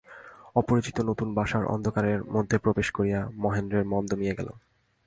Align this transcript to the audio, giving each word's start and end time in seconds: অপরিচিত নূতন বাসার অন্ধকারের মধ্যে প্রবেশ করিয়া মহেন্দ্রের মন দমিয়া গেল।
অপরিচিত 0.55 0.97
নূতন 1.01 1.29
বাসার 1.33 1.63
অন্ধকারের 1.65 2.19
মধ্যে 2.25 2.57
প্রবেশ 2.57 2.87
করিয়া 2.91 3.19
মহেন্দ্রের 3.35 3.85
মন 3.85 4.03
দমিয়া 4.05 4.33
গেল। 4.33 4.49